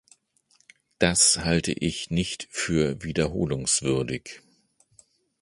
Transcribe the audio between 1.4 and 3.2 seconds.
halte ich nicht für